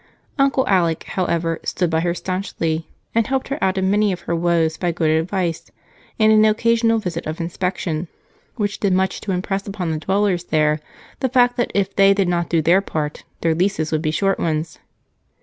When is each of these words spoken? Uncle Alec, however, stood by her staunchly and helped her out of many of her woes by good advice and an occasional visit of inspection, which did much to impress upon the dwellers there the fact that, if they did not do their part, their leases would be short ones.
Uncle 0.39 0.67
Alec, 0.67 1.03
however, 1.09 1.59
stood 1.63 1.91
by 1.91 1.99
her 1.99 2.15
staunchly 2.15 2.87
and 3.13 3.27
helped 3.27 3.49
her 3.49 3.63
out 3.63 3.77
of 3.77 3.83
many 3.83 4.11
of 4.11 4.21
her 4.21 4.35
woes 4.35 4.75
by 4.75 4.91
good 4.91 5.11
advice 5.11 5.69
and 6.17 6.31
an 6.33 6.43
occasional 6.43 6.97
visit 6.97 7.23
of 7.27 7.39
inspection, 7.39 8.07
which 8.55 8.79
did 8.79 8.93
much 8.93 9.21
to 9.21 9.31
impress 9.31 9.67
upon 9.67 9.91
the 9.91 9.99
dwellers 9.99 10.45
there 10.45 10.79
the 11.19 11.29
fact 11.29 11.55
that, 11.55 11.69
if 11.75 11.95
they 11.95 12.15
did 12.15 12.27
not 12.27 12.49
do 12.49 12.63
their 12.63 12.81
part, 12.81 13.25
their 13.41 13.53
leases 13.53 13.91
would 13.91 14.01
be 14.01 14.09
short 14.09 14.39
ones. 14.39 14.79